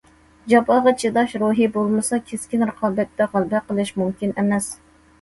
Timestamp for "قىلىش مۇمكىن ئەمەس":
3.71-4.77